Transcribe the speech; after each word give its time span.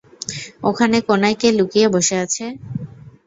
ওখানে 0.63 0.97
কোণায় 1.07 1.37
কে 1.41 1.49
লুকিয়ে 1.57 1.87
বসে 1.95 2.15
আছে? 2.25 2.45